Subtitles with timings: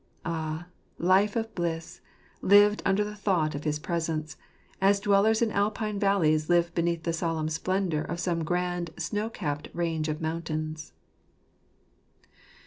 [0.25, 0.65] Ah,
[0.97, 2.01] life of bliss,
[2.41, 4.35] lived under the thought of his presence;
[4.81, 9.69] as dwellers in Alpine valleys live beneath the solemn splendour of some grand snow capped
[9.75, 10.93] range of mountains